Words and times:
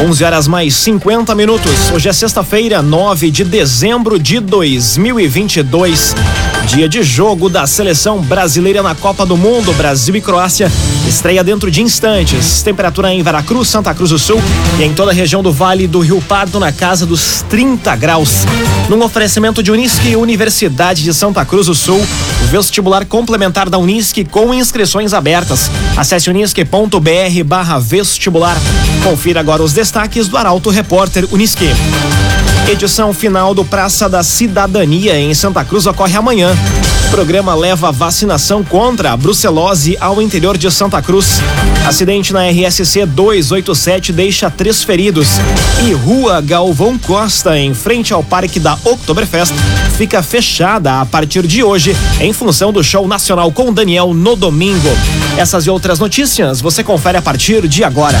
11 0.00 0.24
horas 0.24 0.46
mais 0.46 0.74
50 0.76 1.34
minutos. 1.34 1.90
Hoje 1.92 2.08
é 2.08 2.12
sexta-feira, 2.12 2.80
9 2.80 3.32
de 3.32 3.42
dezembro 3.42 4.16
de 4.16 4.38
2022. 4.38 6.14
Dia 6.68 6.86
de 6.86 7.02
jogo 7.02 7.48
da 7.48 7.66
seleção 7.66 8.20
brasileira 8.20 8.82
na 8.82 8.94
Copa 8.94 9.24
do 9.24 9.38
Mundo. 9.38 9.72
Brasil 9.72 10.14
e 10.14 10.20
Croácia 10.20 10.70
estreia 11.08 11.42
dentro 11.42 11.70
de 11.70 11.82
instantes. 11.82 12.62
Temperatura 12.62 13.12
em 13.12 13.22
Veracruz, 13.22 13.68
Santa 13.68 13.94
Cruz 13.94 14.10
do 14.10 14.18
Sul 14.18 14.40
e 14.78 14.84
em 14.84 14.92
toda 14.92 15.10
a 15.10 15.14
região 15.14 15.42
do 15.42 15.50
Vale 15.50 15.86
do 15.86 16.00
Rio 16.00 16.20
Pardo 16.20 16.60
na 16.60 16.70
casa 16.70 17.06
dos 17.06 17.42
30 17.48 17.96
graus. 17.96 18.44
Num 18.88 19.02
oferecimento 19.02 19.62
de 19.62 19.72
Unisque 19.72 20.14
Universidade 20.14 21.02
de 21.02 21.14
Santa 21.14 21.42
Cruz 21.44 21.66
do 21.66 21.74
Sul, 21.74 22.06
vestibular 22.50 23.06
complementar 23.06 23.70
da 23.70 23.78
Unisque 23.78 24.24
com 24.24 24.52
inscrições 24.52 25.14
abertas. 25.14 25.70
Acesse 25.96 26.28
unisque.br/barra 26.28 27.78
vestibular. 27.78 28.56
Confira 29.02 29.40
agora 29.40 29.62
os 29.62 29.72
destaques 29.72 30.28
do 30.28 30.36
Arauto 30.36 30.68
Repórter 30.68 31.26
Unisque. 31.32 31.68
Edição 32.68 33.14
final 33.14 33.54
do 33.54 33.64
Praça 33.64 34.10
da 34.10 34.22
Cidadania 34.22 35.18
em 35.18 35.32
Santa 35.32 35.64
Cruz 35.64 35.86
ocorre 35.86 36.14
amanhã. 36.14 36.54
O 37.06 37.10
programa 37.10 37.54
leva 37.54 37.90
vacinação 37.90 38.62
contra 38.62 39.12
a 39.12 39.16
brucelose 39.16 39.96
ao 39.98 40.20
interior 40.20 40.58
de 40.58 40.70
Santa 40.70 41.00
Cruz. 41.00 41.40
Acidente 41.86 42.30
na 42.30 42.46
RSC 42.46 43.06
287 43.06 44.12
deixa 44.12 44.50
três 44.50 44.82
feridos. 44.82 45.28
E 45.82 45.94
Rua 45.94 46.42
Galvão 46.42 46.98
Costa, 46.98 47.58
em 47.58 47.72
frente 47.72 48.12
ao 48.12 48.22
Parque 48.22 48.60
da 48.60 48.74
Oktoberfest, 48.84 49.54
fica 49.96 50.22
fechada 50.22 51.00
a 51.00 51.06
partir 51.06 51.46
de 51.46 51.62
hoje, 51.62 51.96
em 52.20 52.34
função 52.34 52.70
do 52.70 52.84
show 52.84 53.08
nacional 53.08 53.50
com 53.50 53.72
Daniel 53.72 54.12
no 54.12 54.36
domingo. 54.36 54.90
Essas 55.38 55.64
e 55.64 55.70
outras 55.70 55.98
notícias 55.98 56.60
você 56.60 56.84
confere 56.84 57.16
a 57.16 57.22
partir 57.22 57.66
de 57.66 57.82
agora. 57.82 58.20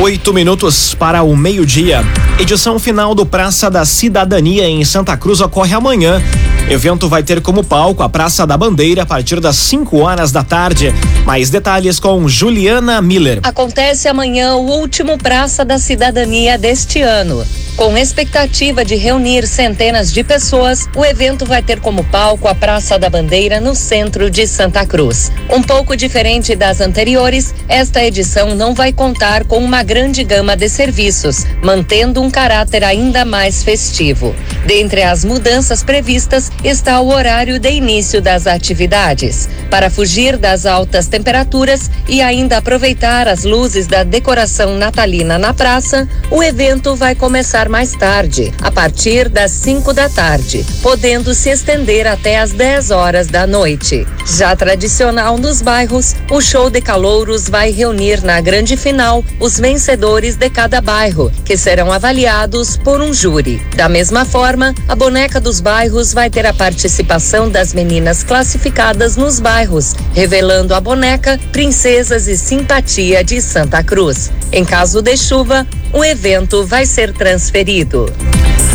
Oito 0.00 0.34
minutos 0.34 0.92
para 0.92 1.22
o 1.22 1.36
meio-dia. 1.36 2.02
Edição 2.38 2.80
final 2.80 3.14
do 3.14 3.24
Praça 3.24 3.70
da 3.70 3.84
Cidadania 3.84 4.68
em 4.68 4.84
Santa 4.84 5.16
Cruz 5.16 5.40
ocorre 5.40 5.72
amanhã. 5.72 6.20
Evento 6.68 7.08
vai 7.08 7.22
ter 7.22 7.40
como 7.40 7.62
palco 7.62 8.02
a 8.02 8.08
Praça 8.08 8.44
da 8.44 8.56
Bandeira 8.56 9.02
a 9.02 9.06
partir 9.06 9.38
das 9.38 9.54
5 9.54 9.96
horas 9.98 10.32
da 10.32 10.42
tarde. 10.42 10.92
Mais 11.24 11.48
detalhes 11.48 12.00
com 12.00 12.28
Juliana 12.28 13.00
Miller. 13.00 13.38
Acontece 13.44 14.08
amanhã 14.08 14.56
o 14.56 14.66
último 14.66 15.16
Praça 15.16 15.64
da 15.64 15.78
Cidadania 15.78 16.58
deste 16.58 17.00
ano. 17.00 17.46
Com 17.76 17.98
expectativa 17.98 18.84
de 18.84 18.94
reunir 18.94 19.48
centenas 19.48 20.12
de 20.12 20.22
pessoas, 20.22 20.88
o 20.94 21.04
evento 21.04 21.44
vai 21.44 21.60
ter 21.60 21.80
como 21.80 22.04
palco 22.04 22.46
a 22.46 22.54
Praça 22.54 22.96
da 22.96 23.10
Bandeira 23.10 23.60
no 23.60 23.74
centro 23.74 24.30
de 24.30 24.46
Santa 24.46 24.86
Cruz. 24.86 25.32
Um 25.50 25.60
pouco 25.60 25.96
diferente 25.96 26.54
das 26.54 26.80
anteriores, 26.80 27.52
esta 27.68 28.04
edição 28.04 28.54
não 28.54 28.74
vai 28.74 28.92
contar 28.92 29.42
com 29.44 29.58
uma 29.58 29.82
grande 29.82 30.22
gama 30.22 30.56
de 30.56 30.68
serviços, 30.68 31.44
mantendo 31.64 32.22
um 32.22 32.30
caráter 32.30 32.84
ainda 32.84 33.24
mais 33.24 33.64
festivo. 33.64 34.32
Dentre 34.64 35.02
as 35.02 35.24
mudanças 35.24 35.82
previstas 35.82 36.52
está 36.62 37.00
o 37.00 37.08
horário 37.08 37.58
de 37.58 37.72
início 37.72 38.22
das 38.22 38.46
atividades. 38.46 39.48
Para 39.68 39.90
fugir 39.90 40.36
das 40.36 40.64
altas 40.64 41.08
temperaturas 41.08 41.90
e 42.08 42.22
ainda 42.22 42.58
aproveitar 42.58 43.26
as 43.26 43.42
luzes 43.42 43.88
da 43.88 44.04
decoração 44.04 44.78
natalina 44.78 45.38
na 45.38 45.52
praça, 45.52 46.08
o 46.30 46.40
evento 46.40 46.94
vai 46.94 47.16
começar 47.16 47.63
mais 47.68 47.92
tarde, 47.92 48.52
a 48.60 48.70
partir 48.70 49.28
das 49.28 49.50
5 49.52 49.92
da 49.92 50.08
tarde, 50.08 50.64
podendo 50.82 51.34
se 51.34 51.50
estender 51.50 52.06
até 52.06 52.38
as 52.38 52.52
10 52.52 52.90
horas 52.90 53.26
da 53.26 53.46
noite. 53.46 54.06
Já 54.26 54.54
tradicional 54.56 55.38
nos 55.38 55.60
bairros, 55.60 56.14
o 56.30 56.40
show 56.40 56.70
de 56.70 56.80
calouros 56.80 57.48
vai 57.48 57.70
reunir 57.70 58.22
na 58.22 58.40
grande 58.40 58.76
final 58.76 59.24
os 59.38 59.58
vencedores 59.58 60.36
de 60.36 60.48
cada 60.50 60.80
bairro, 60.80 61.30
que 61.44 61.56
serão 61.56 61.92
avaliados 61.92 62.76
por 62.76 63.00
um 63.00 63.12
júri. 63.12 63.60
Da 63.76 63.88
mesma 63.88 64.24
forma, 64.24 64.74
a 64.88 64.94
boneca 64.94 65.40
dos 65.40 65.60
bairros 65.60 66.12
vai 66.12 66.30
ter 66.30 66.46
a 66.46 66.54
participação 66.54 67.50
das 67.50 67.74
meninas 67.74 68.22
classificadas 68.22 69.16
nos 69.16 69.38
bairros, 69.40 69.94
revelando 70.14 70.74
a 70.74 70.80
boneca 70.80 71.38
Princesas 71.52 72.28
e 72.28 72.36
Simpatia 72.36 73.22
de 73.22 73.40
Santa 73.40 73.82
Cruz. 73.82 74.30
Em 74.52 74.64
caso 74.64 75.02
de 75.02 75.16
chuva, 75.16 75.66
o 75.94 76.04
evento 76.04 76.66
vai 76.66 76.84
ser 76.84 77.12
transferido. 77.12 78.12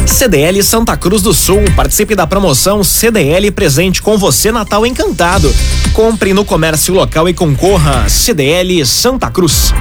CDL 0.08 0.64
Santa 0.64 0.96
Cruz 0.96 1.22
do 1.22 1.34
Sul. 1.34 1.62
Participe 1.76 2.16
da 2.16 2.26
promoção 2.26 2.84
CDL 2.84 3.52
Presente 3.52 4.02
com 4.02 4.18
você 4.18 4.52
Natal 4.52 4.86
Encantado. 4.86 5.54
Compre 5.94 6.34
no 6.34 6.46
comércio 6.46 6.94
local 6.94 7.28
e 7.28 7.34
concorra. 7.34 8.08
CDL 8.08 8.86
Santa 8.86 9.30
Cruz. 9.30 9.74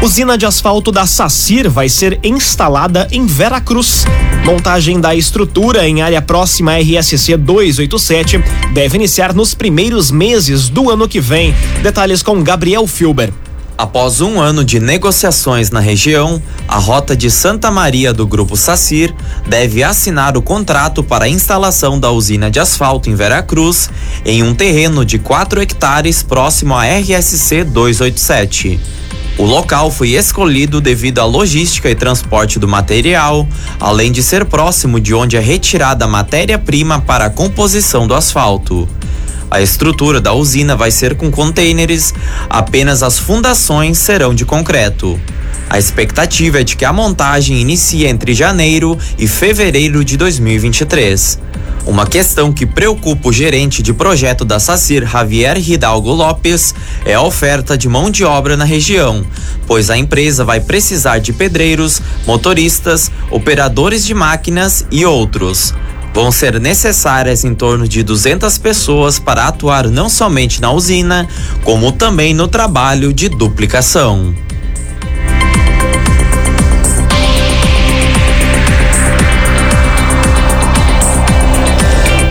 Usina 0.00 0.38
de 0.38 0.46
asfalto 0.46 0.92
da 0.92 1.06
Sacir 1.06 1.68
vai 1.68 1.88
ser 1.88 2.20
instalada 2.22 3.08
em 3.10 3.26
Veracruz. 3.26 4.04
Montagem 4.44 5.00
da 5.00 5.14
estrutura 5.14 5.88
em 5.88 6.02
área 6.02 6.22
próxima 6.22 6.72
à 6.72 6.78
RSC 6.78 7.36
287 7.36 8.38
deve 8.72 8.96
iniciar 8.96 9.34
nos 9.34 9.54
primeiros 9.54 10.10
meses 10.10 10.68
do 10.68 10.88
ano 10.88 11.08
que 11.08 11.20
vem. 11.20 11.54
Detalhes 11.82 12.22
com 12.22 12.42
Gabriel 12.42 12.86
Filber. 12.86 13.32
Após 13.76 14.20
um 14.20 14.40
ano 14.40 14.64
de 14.64 14.78
negociações 14.78 15.70
na 15.70 15.80
região, 15.80 16.40
a 16.68 16.78
Rota 16.78 17.16
de 17.16 17.28
Santa 17.28 17.72
Maria 17.72 18.12
do 18.12 18.24
Grupo 18.24 18.56
Sacir 18.56 19.12
deve 19.48 19.82
assinar 19.82 20.36
o 20.36 20.42
contrato 20.42 21.02
para 21.02 21.24
a 21.24 21.28
instalação 21.28 21.98
da 21.98 22.08
usina 22.12 22.48
de 22.48 22.60
asfalto 22.60 23.10
em 23.10 23.16
Veracruz, 23.16 23.90
em 24.24 24.44
um 24.44 24.54
terreno 24.54 25.04
de 25.04 25.18
4 25.18 25.60
hectares 25.60 26.22
próximo 26.22 26.72
à 26.72 26.84
RSC 26.84 27.64
287. 27.64 28.78
O 29.36 29.44
local 29.44 29.90
foi 29.90 30.10
escolhido 30.10 30.80
devido 30.80 31.18
à 31.18 31.24
logística 31.24 31.90
e 31.90 31.96
transporte 31.96 32.60
do 32.60 32.68
material, 32.68 33.48
além 33.80 34.12
de 34.12 34.22
ser 34.22 34.44
próximo 34.44 35.00
de 35.00 35.12
onde 35.12 35.36
é 35.36 35.40
retirada 35.40 36.04
a 36.04 36.08
matéria-prima 36.08 37.00
para 37.00 37.26
a 37.26 37.30
composição 37.30 38.06
do 38.06 38.14
asfalto. 38.14 38.88
A 39.50 39.60
estrutura 39.60 40.20
da 40.20 40.32
usina 40.32 40.74
vai 40.74 40.90
ser 40.90 41.14
com 41.14 41.30
contêineres, 41.30 42.12
apenas 42.50 43.02
as 43.02 43.18
fundações 43.18 43.98
serão 43.98 44.34
de 44.34 44.44
concreto. 44.44 45.20
A 45.68 45.78
expectativa 45.78 46.60
é 46.60 46.64
de 46.64 46.76
que 46.76 46.84
a 46.84 46.92
montagem 46.92 47.60
inicie 47.60 48.06
entre 48.06 48.34
janeiro 48.34 48.98
e 49.18 49.26
fevereiro 49.26 50.04
de 50.04 50.16
2023. 50.16 51.38
Uma 51.86 52.06
questão 52.06 52.50
que 52.50 52.64
preocupa 52.64 53.28
o 53.28 53.32
gerente 53.32 53.82
de 53.82 53.92
projeto 53.92 54.42
da 54.42 54.58
SACIR, 54.58 55.06
Javier 55.06 55.58
Hidalgo 55.58 56.12
Lopes, 56.12 56.74
é 57.04 57.12
a 57.12 57.20
oferta 57.20 57.76
de 57.76 57.88
mão 57.88 58.10
de 58.10 58.24
obra 58.24 58.56
na 58.56 58.64
região, 58.64 59.24
pois 59.66 59.90
a 59.90 59.98
empresa 59.98 60.44
vai 60.44 60.60
precisar 60.60 61.18
de 61.18 61.32
pedreiros, 61.32 62.00
motoristas, 62.26 63.10
operadores 63.30 64.06
de 64.06 64.14
máquinas 64.14 64.86
e 64.90 65.04
outros. 65.04 65.74
Vão 66.14 66.30
ser 66.30 66.60
necessárias 66.60 67.42
em 67.42 67.56
torno 67.56 67.88
de 67.88 68.04
200 68.04 68.56
pessoas 68.58 69.18
para 69.18 69.48
atuar 69.48 69.88
não 69.88 70.08
somente 70.08 70.60
na 70.60 70.70
usina, 70.70 71.28
como 71.64 71.90
também 71.90 72.32
no 72.32 72.46
trabalho 72.46 73.12
de 73.12 73.28
duplicação. 73.28 74.32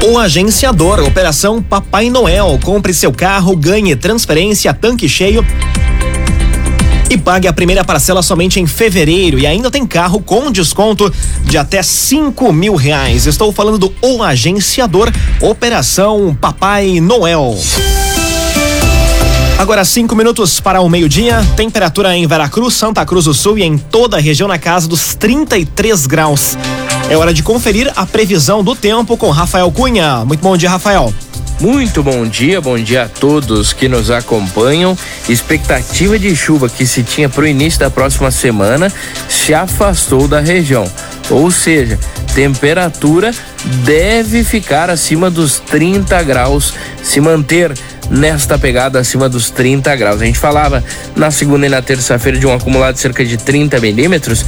O 0.06 0.18
agenciador, 0.18 1.02
Operação 1.02 1.62
Papai 1.62 2.10
Noel. 2.10 2.58
Compre 2.64 2.94
seu 2.94 3.12
carro, 3.12 3.54
ganhe 3.56 3.96
transferência, 3.98 4.74
tanque 4.74 5.10
cheio 5.10 5.46
e 7.14 7.18
pague 7.18 7.48
a 7.48 7.54
primeira 7.54 7.84
parcela 7.84 8.24
somente 8.24 8.60
em 8.60 8.66
fevereiro 8.66 9.38
e 9.38 9.46
ainda 9.46 9.70
tem 9.70 9.86
carro 9.86 10.20
com 10.20 10.52
desconto 10.52 11.14
de 11.46 11.58
até 11.58 11.84
cinco 11.84 12.52
mil 12.52 12.76
reais. 12.76 13.28
Estou 13.28 13.52
falando 13.52 13.78
do 13.78 13.94
O 14.02 14.24
Agenciador 14.24 15.12
Operação 15.40 16.36
Papai 16.42 17.00
Noel. 17.00 17.56
Agora 19.60 19.86
cinco 19.86 20.16
minutos 20.16 20.60
para 20.60 20.82
o 20.82 20.90
meio-dia, 20.90 21.46
temperatura 21.56 22.18
em 22.18 22.26
Veracruz, 22.26 22.74
Santa 22.74 23.06
Cruz 23.06 23.26
do 23.26 23.34
Sul 23.34 23.60
e 23.60 23.64
em 23.64 23.78
toda 23.78 24.18
a 24.18 24.20
região 24.20 24.48
na 24.48 24.58
casa 24.58 24.88
dos 24.88 25.14
33 25.14 26.08
graus. 26.08 26.58
É 27.10 27.16
hora 27.16 27.34
de 27.34 27.44
conferir 27.44 27.94
a 27.96 28.08
previsão 28.08 28.64
do 28.64 28.76
tempo 28.76 29.16
com 29.16 29.30
Rafael 29.30 29.72
Cunha. 29.72 30.26
Muito 30.26 30.42
bom 30.42 30.58
dia, 30.58 30.70
Rafael. 30.70 31.14
Muito 31.60 32.04
bom 32.04 32.26
dia, 32.26 32.60
bom 32.60 32.78
dia 32.78 33.04
a 33.04 33.08
todos 33.08 33.72
que 33.74 33.88
nos 33.88 34.12
acompanham. 34.12 34.98
Expectativa 35.30 36.20
de 36.20 36.36
chuva 36.36 36.68
que 36.68 36.86
se 36.86 37.04
tinha 37.04 37.30
para 37.30 37.44
o 37.44 37.48
início 37.48 37.80
da 37.80 37.90
próxima 37.90 38.32
semana 38.32 38.92
se 39.30 39.54
afastou 39.54 40.28
da 40.28 40.40
região. 40.40 40.86
Ou 41.30 41.50
seja, 41.50 41.98
temperatura 42.34 43.32
deve 43.86 44.44
ficar 44.44 44.90
acima 44.90 45.30
dos 45.30 45.60
30 45.60 46.22
graus, 46.24 46.74
se 47.02 47.22
manter 47.22 47.74
nesta 48.10 48.58
pegada 48.58 49.00
acima 49.00 49.30
dos 49.30 49.50
30 49.50 49.96
graus. 49.96 50.22
A 50.22 50.26
gente 50.26 50.40
falava 50.40 50.84
na 51.16 51.32
segunda 51.32 51.66
e 51.66 51.70
na 51.70 51.82
terça-feira 51.82 52.38
de 52.38 52.46
um 52.46 52.54
acumulado 52.54 52.96
de 52.96 53.00
cerca 53.00 53.24
de 53.24 53.38
30 53.38 53.80
milímetros 53.80 54.46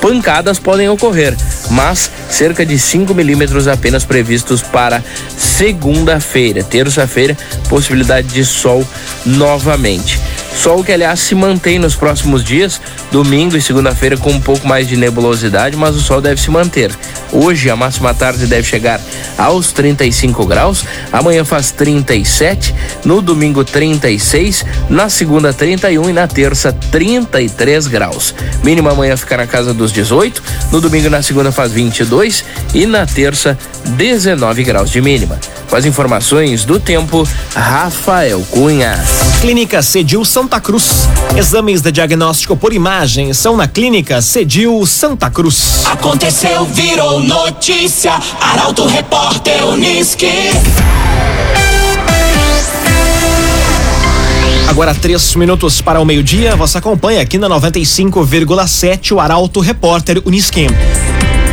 pancadas 0.00 0.58
podem 0.58 0.88
ocorrer, 0.88 1.36
mas 1.70 2.10
cerca 2.28 2.64
de 2.64 2.78
5 2.78 3.14
milímetros 3.14 3.68
apenas 3.68 4.04
previstos 4.04 4.62
para 4.62 5.02
segunda-feira. 5.36 6.62
Terça-feira, 6.64 7.36
possibilidade 7.68 8.28
de 8.28 8.44
sol 8.44 8.86
novamente. 9.24 10.18
Sol 10.54 10.84
que, 10.84 10.92
aliás, 10.92 11.20
se 11.20 11.34
mantém 11.34 11.78
nos 11.78 11.94
próximos 11.94 12.44
dias, 12.44 12.80
domingo 13.10 13.56
e 13.56 13.62
segunda-feira, 13.62 14.16
com 14.16 14.30
um 14.30 14.40
pouco 14.40 14.66
mais 14.66 14.88
de 14.88 14.96
nebulosidade, 14.96 15.76
mas 15.76 15.96
o 15.96 16.00
sol 16.00 16.20
deve 16.20 16.40
se 16.40 16.50
manter. 16.50 16.90
Hoje, 17.32 17.70
a 17.70 17.76
máxima 17.76 18.12
tarde 18.12 18.46
deve 18.46 18.66
chegar 18.66 19.00
aos 19.38 19.72
35 19.72 20.44
graus, 20.46 20.84
amanhã 21.12 21.44
faz 21.44 21.70
37, 21.70 22.74
no 23.04 23.22
domingo 23.22 23.64
36, 23.64 24.64
na 24.88 25.08
segunda 25.08 25.52
31 25.52 26.10
e 26.10 26.12
na 26.12 26.26
terça 26.26 26.72
33 26.72 27.86
graus. 27.86 28.34
Mínima 28.62 28.90
amanhã 28.90 29.16
fica 29.16 29.36
na 29.36 29.46
casa 29.46 29.72
dos 29.72 29.92
18, 29.92 30.42
no 30.72 30.80
domingo 30.80 31.06
e 31.06 31.10
na 31.10 31.22
segunda 31.22 31.52
faz 31.52 31.72
22 31.72 32.44
e 32.74 32.86
na 32.86 33.06
terça 33.06 33.56
19 33.96 34.64
graus 34.64 34.90
de 34.90 35.00
mínima. 35.00 35.38
Com 35.70 35.76
as 35.76 35.86
informações 35.86 36.64
do 36.64 36.80
tempo, 36.80 37.26
Rafael 37.54 38.44
Cunha. 38.50 38.98
Clínica 39.40 39.80
Cedil 39.82 40.24
Santa 40.24 40.60
Cruz. 40.60 41.08
Exames 41.36 41.80
de 41.80 41.92
diagnóstico 41.92 42.56
por 42.56 42.72
imagem 42.72 43.32
são 43.32 43.56
na 43.56 43.68
Clínica 43.68 44.20
Cedil 44.20 44.84
Santa 44.84 45.30
Cruz. 45.30 45.84
Aconteceu, 45.86 46.64
virou 46.64 47.20
notícia. 47.20 48.12
Arauto 48.40 48.84
Repórter 48.84 49.64
Uniski. 49.64 50.26
Agora 54.68 54.92
três 54.92 55.36
minutos 55.36 55.80
para 55.80 56.00
o 56.00 56.04
meio-dia, 56.04 56.56
você 56.56 56.78
acompanha 56.78 57.22
aqui 57.22 57.38
na 57.38 57.48
95,7 57.48 59.12
o 59.12 59.20
Arauto 59.20 59.60
Repórter 59.60 60.20
Unisquim 60.24 60.66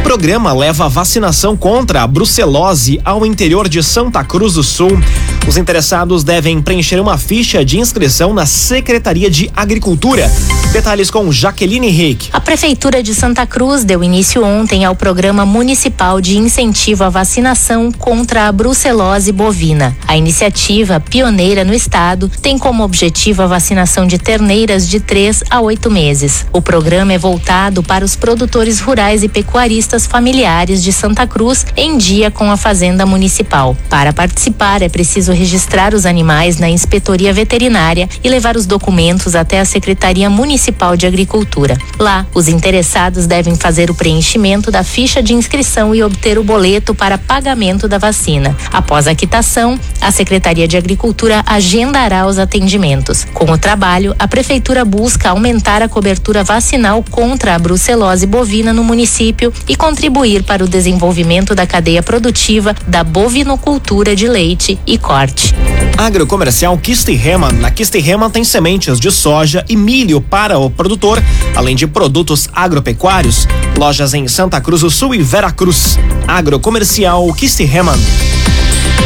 programa 0.08 0.54
leva 0.54 0.86
a 0.86 0.88
vacinação 0.88 1.58
contra 1.58 2.02
a 2.02 2.08
brucelose 2.08 2.98
ao 3.04 3.26
interior 3.26 3.68
de 3.68 3.84
Santa 3.84 4.24
Cruz 4.24 4.54
do 4.54 4.64
Sul. 4.64 4.98
Os 5.46 5.58
interessados 5.58 6.24
devem 6.24 6.62
preencher 6.62 6.98
uma 6.98 7.18
ficha 7.18 7.64
de 7.66 7.78
inscrição 7.78 8.34
na 8.34 8.46
Secretaria 8.46 9.30
de 9.30 9.52
Agricultura. 9.54 10.32
Detalhes 10.72 11.12
com 11.12 11.30
Jaqueline 11.30 11.88
Henrique. 11.88 12.30
A 12.32 12.40
Prefeitura 12.40 13.04
de 13.04 13.14
Santa 13.14 13.46
Cruz 13.46 13.84
deu 13.84 14.02
início 14.02 14.46
ontem 14.46 14.86
ao 14.86 14.96
Programa 14.96 15.46
Municipal 15.46 16.22
de 16.22 16.38
Incentivo 16.38 17.04
à 17.04 17.10
Vacinação 17.10 17.92
contra 17.92 18.48
a 18.48 18.52
Brucelose 18.52 19.34
Bovina. 19.34 19.96
A 20.08 20.16
iniciativa, 20.16 21.02
pioneira 21.02 21.66
no 21.66 21.74
estado, 21.74 22.32
tem 22.42 22.58
como 22.58 22.84
objetivo 22.84 23.44
a 23.44 23.48
vacinação 23.48 24.08
de 24.08 24.18
terneiras 24.18 24.88
de 24.88 25.02
3 25.02 25.44
a 25.50 25.60
8 25.60 25.92
meses. 25.92 26.46
O 26.54 26.62
programa 26.62 27.12
é 27.12 27.18
voltado 27.18 27.84
para 27.84 28.06
os 28.06 28.16
produtores 28.16 28.80
rurais 28.80 29.22
e 29.22 29.28
pecuaristas 29.28 29.97
familiares 30.06 30.84
de 30.84 30.92
Santa 30.92 31.26
Cruz 31.26 31.66
em 31.76 31.98
dia 31.98 32.30
com 32.30 32.52
a 32.52 32.58
Fazenda 32.58 33.06
Municipal. 33.06 33.76
Para 33.90 34.14
participar, 34.14 34.82
é 34.82 34.90
preciso 34.90 35.32
registrar 35.32 35.94
os 35.94 36.06
animais 36.06 36.58
na 36.58 36.70
inspetoria 36.70 37.34
veterinária 37.34 38.10
e 38.24 38.30
levar 38.30 38.56
os 38.56 38.66
documentos 38.66 39.36
até 39.36 39.60
a 39.60 39.66
Secretaria 39.66 40.30
Municipal 40.30 40.96
de 40.96 41.08
Agricultura. 41.08 41.78
Lá, 41.98 42.26
os 42.34 42.48
interessados 42.48 43.26
devem 43.26 43.56
fazer 43.56 43.90
o 43.90 43.96
preenchimento 43.96 44.70
da 44.70 44.84
ficha 44.84 45.24
de 45.24 45.34
inscrição 45.34 45.96
e 45.96 46.04
obter 46.04 46.38
o 46.38 46.44
boleto 46.44 46.94
para 46.94 47.18
pagamento 47.18 47.88
da 47.88 47.98
vacina. 47.98 48.56
Após 48.72 49.08
a 49.08 49.16
quitação, 49.16 49.80
a 50.02 50.12
Secretaria 50.12 50.68
de 50.68 50.78
Agricultura 50.78 51.44
agendará 51.46 52.28
os 52.28 52.38
atendimentos. 52.38 53.26
Com 53.34 53.52
o 53.52 53.58
trabalho, 53.58 54.16
a 54.20 54.28
Prefeitura 54.28 54.84
busca 54.84 55.30
aumentar 55.30 55.82
a 55.82 55.90
cobertura 55.90 56.44
vacinal 56.44 57.04
contra 57.10 57.56
a 57.56 57.60
brucelose 57.60 58.26
bovina 58.26 58.74
no 58.74 58.84
município 58.84 59.54
e 59.68 59.76
contribuir 59.88 60.44
para 60.44 60.66
o 60.66 60.68
desenvolvimento 60.68 61.56
da 61.56 61.66
cadeia 61.66 62.04
produtiva 62.04 62.76
da 62.86 63.06
bovinocultura 63.06 64.18
de 64.18 64.28
leite 64.28 64.78
e 64.86 64.98
corte. 64.98 65.56
Agrocomercial 65.98 66.78
Kistihemann. 66.78 67.54
Na 67.54 67.72
Kistihemann 67.72 68.30
tem 68.30 68.44
sementes 68.44 69.00
de 69.00 69.10
soja 69.10 69.64
e 69.70 69.78
milho 69.78 70.20
para 70.20 70.60
o 70.60 70.70
produtor, 70.70 71.24
além 71.56 71.74
de 71.74 71.88
produtos 71.88 72.50
agropecuários. 72.52 73.48
Lojas 73.78 74.14
em 74.14 74.28
Santa 74.28 74.60
Cruz 74.60 74.82
do 74.82 74.92
Sul 74.92 75.16
e 75.16 75.24
Veracruz. 75.24 75.98
Agrocomercial 76.28 77.34
Kistihemann. 77.34 77.98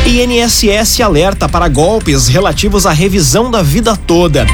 INSS 0.05 1.01
alerta 1.01 1.47
para 1.47 1.67
golpes 1.67 2.27
relativos 2.27 2.85
à 2.85 2.91
revisão 2.91 3.49
da 3.49 3.61
vida 3.61 3.95
toda. 3.95 4.45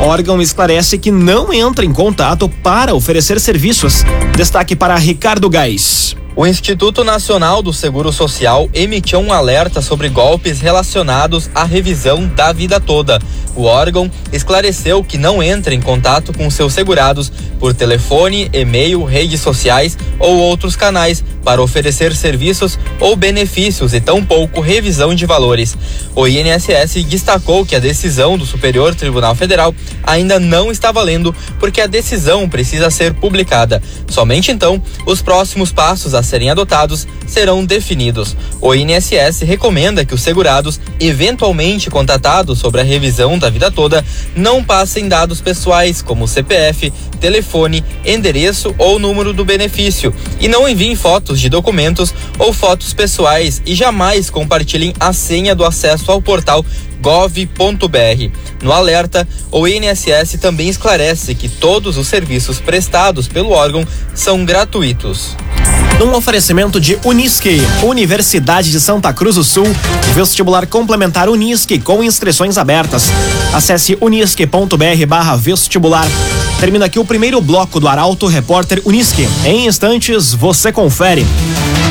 Órgão 0.00 0.40
esclarece 0.42 0.98
que 0.98 1.10
não 1.10 1.52
entra 1.52 1.84
em 1.84 1.92
contato 1.92 2.48
para 2.48 2.94
oferecer 2.94 3.38
serviços. 3.40 4.04
Destaque 4.36 4.74
para 4.74 4.96
Ricardo 4.96 5.48
Gás. 5.48 6.16
O 6.36 6.44
Instituto 6.44 7.04
Nacional 7.04 7.62
do 7.62 7.72
Seguro 7.72 8.12
Social 8.12 8.68
emitiu 8.74 9.20
um 9.20 9.32
alerta 9.32 9.80
sobre 9.80 10.08
golpes 10.08 10.60
relacionados 10.60 11.48
à 11.54 11.62
revisão 11.62 12.26
da 12.26 12.52
vida 12.52 12.80
toda. 12.80 13.20
O 13.54 13.62
órgão 13.62 14.10
esclareceu 14.32 15.04
que 15.04 15.16
não 15.16 15.40
entra 15.40 15.72
em 15.72 15.80
contato 15.80 16.32
com 16.32 16.50
seus 16.50 16.72
segurados 16.72 17.30
por 17.60 17.72
telefone, 17.72 18.50
e-mail, 18.52 19.04
redes 19.04 19.40
sociais 19.40 19.96
ou 20.18 20.36
outros 20.38 20.74
canais 20.74 21.22
para 21.44 21.62
oferecer 21.62 22.16
serviços 22.16 22.76
ou 22.98 23.14
benefícios 23.14 23.94
e 23.94 24.00
tampouco 24.00 24.60
revisão 24.60 25.14
de 25.14 25.26
valores. 25.26 25.76
O 26.16 26.26
INSS 26.26 27.04
destacou 27.04 27.64
que 27.64 27.76
a 27.76 27.78
decisão 27.78 28.36
do 28.36 28.44
Superior 28.44 28.92
Tribunal 28.96 29.36
Federal 29.36 29.72
ainda 30.02 30.40
não 30.40 30.72
está 30.72 30.90
valendo 30.90 31.32
porque 31.60 31.80
a 31.80 31.86
decisão 31.86 32.48
precisa 32.48 32.90
ser 32.90 33.14
publicada. 33.14 33.80
Somente 34.08 34.50
então 34.50 34.82
os 35.06 35.22
próximos 35.22 35.70
passos 35.70 36.12
a 36.12 36.23
serem 36.26 36.50
adotados 36.50 37.06
serão 37.26 37.64
definidos. 37.64 38.36
O 38.60 38.74
INSS 38.74 39.40
recomenda 39.42 40.04
que 40.04 40.14
os 40.14 40.22
segurados, 40.22 40.80
eventualmente 40.98 41.90
contatados 41.90 42.58
sobre 42.58 42.80
a 42.80 42.84
revisão 42.84 43.38
da 43.38 43.50
vida 43.50 43.70
toda, 43.70 44.04
não 44.36 44.62
passem 44.62 45.08
dados 45.08 45.40
pessoais 45.40 46.02
como 46.02 46.28
CPF, 46.28 46.92
telefone, 47.20 47.84
endereço 48.04 48.74
ou 48.78 48.98
número 48.98 49.32
do 49.32 49.44
benefício 49.44 50.14
e 50.40 50.48
não 50.48 50.68
enviem 50.68 50.94
fotos 50.94 51.40
de 51.40 51.48
documentos 51.48 52.14
ou 52.38 52.52
fotos 52.52 52.92
pessoais 52.92 53.62
e 53.64 53.74
jamais 53.74 54.30
compartilhem 54.30 54.92
a 55.00 55.12
senha 55.12 55.54
do 55.54 55.64
acesso 55.64 56.10
ao 56.10 56.20
portal 56.20 56.64
gov.br. 57.00 58.30
No 58.62 58.72
alerta, 58.72 59.28
o 59.50 59.68
INSS 59.68 60.38
também 60.40 60.70
esclarece 60.70 61.34
que 61.34 61.50
todos 61.50 61.98
os 61.98 62.08
serviços 62.08 62.60
prestados 62.60 63.28
pelo 63.28 63.50
órgão 63.50 63.86
são 64.14 64.42
gratuitos. 64.42 65.36
Num 65.98 66.12
oferecimento 66.14 66.80
de 66.80 66.98
Unisque, 67.04 67.60
Universidade 67.82 68.70
de 68.70 68.80
Santa 68.80 69.12
Cruz 69.12 69.36
do 69.36 69.44
Sul, 69.44 69.66
vestibular 70.12 70.66
complementar 70.66 71.28
Unisque 71.28 71.78
com 71.78 72.02
inscrições 72.02 72.58
abertas. 72.58 73.04
Acesse 73.52 73.96
unisque.br 74.00 75.36
vestibular. 75.38 76.06
Termina 76.58 76.86
aqui 76.86 76.98
o 76.98 77.04
primeiro 77.04 77.40
bloco 77.40 77.78
do 77.78 77.86
Arauto 77.86 78.26
Repórter 78.26 78.82
Unisque. 78.84 79.28
Em 79.44 79.66
instantes, 79.66 80.34
você 80.34 80.72
confere. 80.72 81.24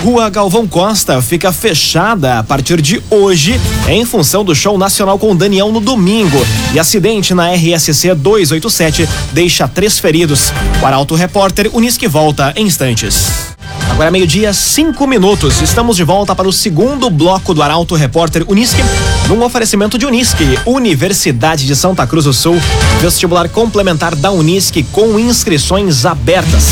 Rua 0.03 0.29
Galvão 0.29 0.67
Costa 0.67 1.21
fica 1.21 1.53
fechada 1.53 2.39
a 2.39 2.43
partir 2.43 2.81
de 2.81 3.01
hoje 3.09 3.59
em 3.87 4.03
função 4.05 4.43
do 4.43 4.53
show 4.53 4.77
nacional 4.77 5.17
com 5.17 5.33
Daniel 5.33 5.71
no 5.71 5.79
domingo. 5.79 6.45
E 6.73 6.79
acidente 6.79 7.33
na 7.33 7.53
RSC 7.53 8.13
287 8.13 9.07
deixa 9.31 9.65
três 9.65 9.97
feridos. 9.97 10.51
O 10.81 10.85
Arauto 10.85 11.15
Repórter 11.15 11.69
Unisque 11.73 12.07
volta 12.07 12.51
em 12.57 12.65
instantes. 12.65 13.52
Agora 13.93 14.07
é 14.07 14.11
meio-dia, 14.11 14.51
cinco 14.53 15.05
minutos. 15.05 15.61
Estamos 15.61 15.95
de 15.95 16.03
volta 16.03 16.35
para 16.35 16.47
o 16.47 16.51
segundo 16.53 17.09
bloco 17.09 17.53
do 17.53 17.61
Arauto 17.61 17.93
Repórter 17.93 18.43
Unisque, 18.47 18.83
num 19.27 19.43
oferecimento 19.43 19.97
de 19.97 20.05
Unisque, 20.05 20.57
Universidade 20.65 21.67
de 21.67 21.75
Santa 21.75 22.07
Cruz 22.07 22.25
do 22.25 22.33
Sul, 22.33 22.59
vestibular 23.01 23.47
complementar 23.49 24.15
da 24.15 24.31
Unisque 24.31 24.83
com 24.91 25.19
inscrições 25.19 26.05
abertas. 26.05 26.71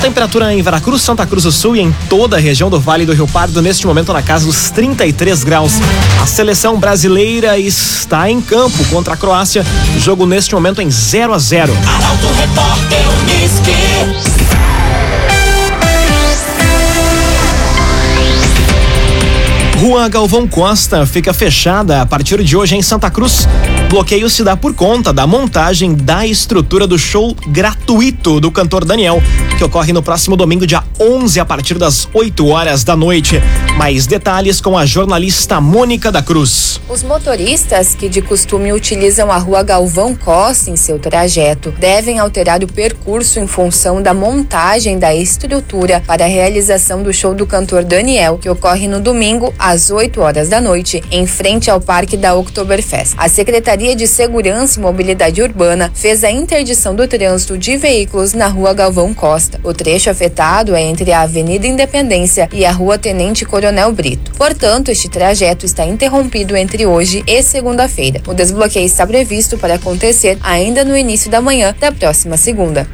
Temperatura 0.00 0.54
em 0.54 0.62
Veracruz, 0.62 1.02
Santa 1.02 1.26
Cruz 1.26 1.44
do 1.44 1.52
Sul 1.52 1.76
e 1.76 1.80
em 1.80 1.94
toda 2.08 2.36
a 2.36 2.40
região 2.40 2.70
do 2.70 2.80
Vale 2.80 3.04
do 3.04 3.12
Rio 3.12 3.28
Pardo, 3.28 3.60
neste 3.60 3.86
momento 3.86 4.12
na 4.12 4.22
casa 4.22 4.46
dos 4.46 4.70
33 4.70 5.44
graus. 5.44 5.74
A 6.22 6.26
seleção 6.26 6.78
brasileira 6.78 7.58
está 7.58 8.30
em 8.30 8.40
campo 8.40 8.82
contra 8.86 9.14
a 9.14 9.16
Croácia. 9.16 9.64
Jogo 9.98 10.24
neste 10.24 10.54
momento 10.54 10.80
em 10.80 10.90
0 10.90 11.34
a 11.34 11.38
0. 11.38 11.72
Arauto 11.86 12.26
Repórter 12.34 13.02
Unisque. 13.20 14.61
Rua 19.82 20.08
Galvão 20.08 20.46
Costa 20.46 21.04
fica 21.04 21.34
fechada 21.34 22.02
a 22.02 22.06
partir 22.06 22.40
de 22.44 22.56
hoje 22.56 22.76
em 22.76 22.82
Santa 22.82 23.10
Cruz. 23.10 23.48
Bloqueio 23.90 24.30
se 24.30 24.44
dá 24.44 24.56
por 24.56 24.74
conta 24.74 25.12
da 25.12 25.26
montagem 25.26 25.92
da 25.92 26.24
estrutura 26.24 26.86
do 26.86 26.96
show 26.96 27.34
gratuito 27.48 28.38
do 28.38 28.52
cantor 28.52 28.84
Daniel, 28.84 29.20
que 29.58 29.64
ocorre 29.64 29.92
no 29.92 30.00
próximo 30.00 30.36
domingo, 30.36 30.68
dia 30.68 30.84
11, 31.00 31.40
a 31.40 31.44
partir 31.44 31.78
das 31.78 32.08
8 32.14 32.46
horas 32.46 32.84
da 32.84 32.94
noite. 32.94 33.42
Mais 33.76 34.06
detalhes 34.06 34.60
com 34.60 34.78
a 34.78 34.86
jornalista 34.86 35.60
Mônica 35.60 36.12
da 36.12 36.22
Cruz. 36.22 36.80
Os 36.88 37.02
motoristas 37.02 37.92
que 37.92 38.08
de 38.08 38.22
costume 38.22 38.72
utilizam 38.72 39.32
a 39.32 39.38
rua 39.38 39.64
Galvão 39.64 40.14
Costa 40.14 40.70
em 40.70 40.76
seu 40.76 40.98
trajeto 40.98 41.72
devem 41.72 42.20
alterar 42.20 42.62
o 42.62 42.72
percurso 42.72 43.40
em 43.40 43.48
função 43.48 44.00
da 44.00 44.14
montagem 44.14 44.98
da 44.98 45.12
estrutura 45.12 46.00
para 46.06 46.24
a 46.24 46.28
realização 46.28 47.02
do 47.02 47.12
show 47.12 47.34
do 47.34 47.46
cantor 47.46 47.82
Daniel, 47.82 48.38
que 48.38 48.48
ocorre 48.48 48.86
no 48.86 49.00
domingo 49.00 49.52
às 49.58 49.71
às 49.72 49.90
8 49.90 50.20
horas 50.20 50.50
da 50.50 50.60
noite, 50.60 51.02
em 51.10 51.26
frente 51.26 51.70
ao 51.70 51.80
Parque 51.80 52.14
da 52.14 52.34
Oktoberfest. 52.34 53.14
A 53.16 53.26
Secretaria 53.26 53.96
de 53.96 54.06
Segurança 54.06 54.78
e 54.78 54.82
Mobilidade 54.82 55.40
Urbana 55.40 55.90
fez 55.94 56.22
a 56.22 56.30
interdição 56.30 56.94
do 56.94 57.08
trânsito 57.08 57.56
de 57.56 57.78
veículos 57.78 58.34
na 58.34 58.48
Rua 58.48 58.74
Galvão 58.74 59.14
Costa. 59.14 59.58
O 59.64 59.72
trecho 59.72 60.10
afetado 60.10 60.74
é 60.74 60.82
entre 60.82 61.10
a 61.10 61.22
Avenida 61.22 61.66
Independência 61.66 62.50
e 62.52 62.66
a 62.66 62.70
Rua 62.70 62.98
Tenente 62.98 63.46
Coronel 63.46 63.90
Brito. 63.92 64.32
Portanto, 64.32 64.90
este 64.90 65.08
trajeto 65.08 65.64
está 65.64 65.86
interrompido 65.86 66.54
entre 66.54 66.84
hoje 66.84 67.24
e 67.26 67.42
segunda-feira. 67.42 68.20
O 68.26 68.34
desbloqueio 68.34 68.84
está 68.84 69.06
previsto 69.06 69.56
para 69.56 69.76
acontecer 69.76 70.36
ainda 70.42 70.84
no 70.84 70.94
início 70.94 71.30
da 71.30 71.40
manhã 71.40 71.74
da 71.80 71.90
próxima 71.90 72.36
segunda. 72.36 72.86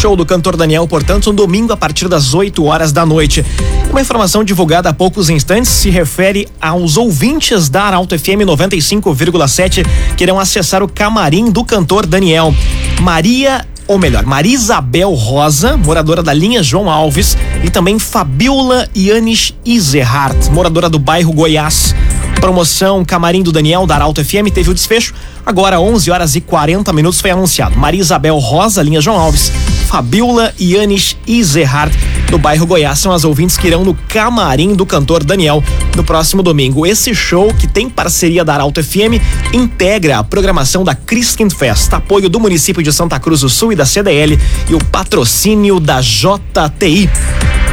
Show 0.00 0.14
do 0.14 0.24
cantor 0.24 0.56
Daniel, 0.56 0.86
portanto, 0.86 1.32
um 1.32 1.34
domingo 1.34 1.72
a 1.72 1.76
partir 1.76 2.06
das 2.06 2.32
8 2.32 2.64
horas 2.64 2.92
da 2.92 3.04
noite. 3.04 3.44
Uma 3.90 4.00
informação 4.00 4.44
divulgada 4.44 4.88
há 4.88 4.92
poucos 4.92 5.28
instantes 5.28 5.72
se 5.72 5.90
refere 5.90 6.46
aos 6.60 6.96
ouvintes 6.96 7.68
da 7.68 7.82
Arauto 7.82 8.16
FM 8.16 8.46
95,7 8.46 9.84
que 10.16 10.22
irão 10.22 10.38
acessar 10.38 10.84
o 10.84 10.88
camarim 10.88 11.50
do 11.50 11.64
cantor 11.64 12.06
Daniel. 12.06 12.54
Maria 13.00 13.66
ou 13.88 13.98
melhor, 13.98 14.24
Maria 14.24 14.54
Isabel 14.54 15.12
Rosa, 15.14 15.76
moradora 15.76 16.22
da 16.22 16.32
linha 16.32 16.62
João 16.62 16.88
Alves, 16.88 17.36
e 17.64 17.70
também 17.70 17.98
Fabiola 17.98 18.86
Yanis 18.94 19.54
Izerhardt, 19.64 20.50
moradora 20.50 20.88
do 20.88 20.98
bairro 20.98 21.32
Goiás. 21.32 21.92
Promoção 22.38 23.04
Camarim 23.04 23.42
do 23.42 23.50
Daniel 23.50 23.86
da 23.86 23.96
Arauto 23.96 24.24
FM 24.24 24.52
teve 24.54 24.70
o 24.70 24.74
desfecho. 24.74 25.12
Agora, 25.44 25.80
11 25.80 26.10
horas 26.10 26.36
e 26.36 26.40
40 26.40 26.92
minutos, 26.92 27.20
foi 27.20 27.30
anunciado. 27.30 27.76
Maria 27.76 28.00
Isabel 28.00 28.38
Rosa, 28.38 28.82
linha 28.82 29.00
João 29.00 29.18
Alves, 29.18 29.50
Fabiola 29.88 30.52
Yanis 30.60 31.16
Izerhard, 31.26 31.96
do 32.30 32.36
bairro 32.36 32.66
Goiás, 32.66 32.98
são 32.98 33.10
as 33.10 33.24
ouvintes 33.24 33.56
que 33.56 33.66
irão 33.66 33.86
no 33.86 33.94
camarim 33.94 34.74
do 34.74 34.84
cantor 34.84 35.24
Daniel 35.24 35.64
no 35.96 36.04
próximo 36.04 36.42
domingo. 36.42 36.86
Esse 36.86 37.14
show, 37.14 37.54
que 37.54 37.66
tem 37.66 37.88
parceria 37.88 38.44
da 38.44 38.52
Arauto 38.52 38.84
FM, 38.84 39.16
integra 39.50 40.18
a 40.18 40.24
programação 40.24 40.84
da 40.84 40.94
Criskin 40.94 41.48
Fest, 41.48 41.90
apoio 41.94 42.28
do 42.28 42.38
município 42.38 42.82
de 42.82 42.92
Santa 42.92 43.18
Cruz 43.18 43.40
do 43.40 43.48
Sul 43.48 43.72
e 43.72 43.76
da 43.76 43.86
CDL 43.86 44.38
e 44.68 44.74
o 44.74 44.78
patrocínio 44.78 45.80
da 45.80 46.02
JTI. 46.02 47.08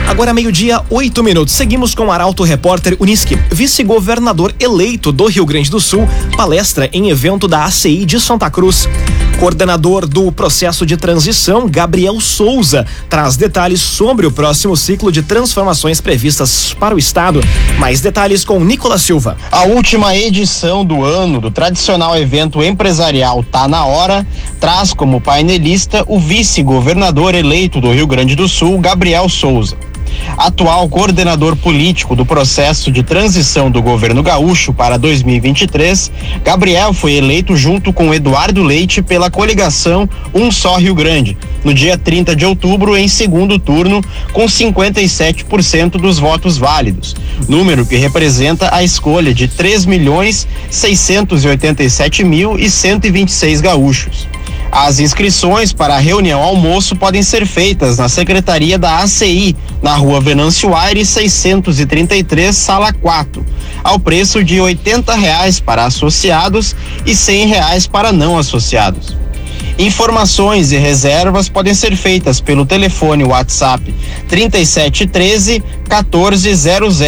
Agora 0.08 0.34
meio-dia, 0.34 0.82
oito 0.90 1.22
minutos. 1.22 1.54
Seguimos 1.54 1.94
com 1.94 2.06
o 2.06 2.12
Arauto 2.12 2.44
Repórter 2.44 2.96
Uniski. 2.98 3.38
Vice-governador 3.52 4.56
eleito 4.58 5.12
do 5.12 5.26
Rio 5.26 5.46
Grande 5.46 5.70
do 5.70 5.82
Sul, 5.82 6.08
palestra 6.38 6.90
em 6.94 7.10
evento 7.10 7.46
da 7.46 7.66
ACI 7.66 8.06
de 8.06 8.22
Santa 8.22 8.50
Cruz. 8.50 8.88
Coordenador 9.40 10.08
do 10.08 10.32
processo 10.32 10.86
de 10.86 10.96
transição, 10.96 11.68
Gabriel 11.68 12.22
Souza, 12.22 12.86
traz 13.10 13.36
detalhes 13.36 13.82
sobre 13.82 14.26
o 14.26 14.32
próximo 14.32 14.78
ciclo 14.78 15.12
de 15.12 15.22
transformações 15.22 16.00
previstas 16.00 16.74
para 16.80 16.96
o 16.96 16.98
Estado. 16.98 17.42
Mais 17.78 18.00
detalhes 18.00 18.46
com 18.46 18.60
Nicolas 18.62 19.02
Silva. 19.02 19.36
A 19.52 19.64
última 19.64 20.16
edição 20.16 20.86
do 20.86 21.04
ano 21.04 21.42
do 21.42 21.52
tradicional 21.52 22.18
evento 22.18 22.64
empresarial 22.64 23.44
Tá 23.44 23.68
na 23.68 23.86
Hora 23.86 24.26
traz 24.60 24.94
como 24.94 25.20
painelista 25.20 26.06
o 26.08 26.18
vice-governador 26.18 27.36
eleito 27.36 27.82
do 27.82 27.92
Rio 27.92 28.08
Grande 28.08 28.36
do 28.36 28.48
Sul, 28.48 28.80
Gabriel 28.80 29.28
Souza. 29.28 29.76
Atual 30.38 30.88
coordenador 30.90 31.56
político 31.56 32.16
do 32.16 32.26
processo 32.26 32.92
de 32.92 33.04
transição 33.04 33.72
do 33.72 33.82
governo 33.82 34.22
gaúcho 34.22 34.74
para 34.74 34.98
2023, 34.98 36.12
Gabriel 36.44 36.94
foi 36.94 37.14
eleito 37.14 37.56
junto 37.56 37.94
com 37.94 38.14
Eduardo 38.14 38.64
Leite 38.64 39.02
pela 39.02 39.32
coligação 39.32 40.10
Um 40.34 40.52
Só 40.52 40.78
Rio 40.78 40.94
Grande, 40.94 41.38
no 41.64 41.74
dia 41.74 41.98
30 41.98 42.36
de 42.36 42.46
outubro, 42.46 42.98
em 42.98 43.08
segundo 43.08 43.58
turno, 43.58 44.02
com 44.34 44.46
57% 44.46 45.92
dos 45.92 46.20
votos 46.20 46.58
válidos, 46.58 47.16
número 47.48 47.86
que 47.86 47.96
representa 47.96 48.74
a 48.74 48.84
escolha 48.84 49.34
de 49.34 49.48
3 49.48 49.86
milhões 49.86 50.48
687 50.70 52.24
mil 52.24 52.58
e 52.58 52.70
126 52.70 53.62
gaúchos. 53.62 54.28
As 54.78 55.00
inscrições 55.00 55.72
para 55.72 55.96
a 55.96 56.00
reunião 56.00 56.44
almoço 56.44 56.98
podem 56.98 57.24
ser 57.24 57.48
feitas 57.48 57.98
na 57.98 58.10
secretaria 58.10 58.78
da 58.78 58.98
ACI, 58.98 59.56
na 59.82 59.96
rua 59.96 60.20
Venâncio 60.20 60.76
Aires 60.76 61.08
633, 61.08 62.54
sala 62.54 62.92
4, 62.92 63.46
ao 63.82 63.98
preço 63.98 64.44
de 64.44 64.60
R$ 64.60 64.78
reais 65.18 65.62
para 65.62 65.86
associados 65.86 66.76
e 67.06 67.14
R$ 67.14 67.46
reais 67.46 67.88
para 67.88 68.12
não 68.12 68.38
associados. 68.38 69.16
Informações 69.80 70.74
e 70.74 70.78
reservas 70.78 71.48
podem 71.48 71.74
ser 71.74 71.96
feitas 71.96 72.42
pelo 72.42 72.66
telefone 72.66 73.24
WhatsApp 73.24 73.96
3713 74.28 75.64
1400 75.90 77.00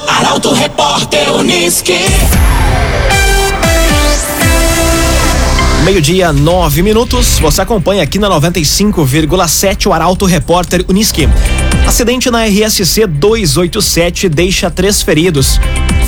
Arauto 0.06 0.52
Repórter 0.52 1.32
Uniski. 1.32 1.96
Meio-dia, 5.84 6.30
nove 6.30 6.82
minutos. 6.82 7.38
Você 7.38 7.62
acompanha 7.62 8.02
aqui 8.02 8.18
na 8.18 8.28
95,7 8.28 9.86
o 9.86 9.92
Arauto 9.92 10.26
Repórter 10.26 10.84
Uniski. 10.88 11.26
Acidente 11.86 12.30
na 12.30 12.44
RSC 12.44 13.06
287 13.06 14.28
deixa 14.28 14.70
três 14.70 15.00
feridos. 15.00 15.58